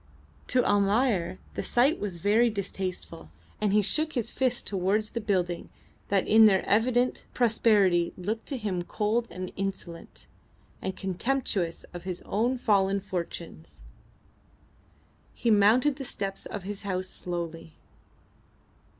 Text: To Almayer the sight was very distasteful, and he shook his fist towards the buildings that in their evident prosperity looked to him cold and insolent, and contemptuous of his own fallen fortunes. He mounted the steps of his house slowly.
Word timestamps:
To 0.47 0.65
Almayer 0.65 1.37
the 1.53 1.61
sight 1.61 1.99
was 1.99 2.17
very 2.17 2.49
distasteful, 2.49 3.29
and 3.61 3.71
he 3.71 3.83
shook 3.83 4.13
his 4.13 4.31
fist 4.31 4.65
towards 4.65 5.11
the 5.11 5.21
buildings 5.21 5.69
that 6.07 6.27
in 6.27 6.45
their 6.45 6.65
evident 6.67 7.27
prosperity 7.35 8.11
looked 8.17 8.47
to 8.47 8.57
him 8.57 8.81
cold 8.81 9.27
and 9.29 9.51
insolent, 9.55 10.25
and 10.81 10.97
contemptuous 10.97 11.83
of 11.93 12.01
his 12.01 12.23
own 12.23 12.57
fallen 12.57 12.99
fortunes. 12.99 13.81
He 15.35 15.51
mounted 15.51 15.97
the 15.97 16.03
steps 16.03 16.47
of 16.47 16.63
his 16.63 16.81
house 16.81 17.05
slowly. 17.07 17.73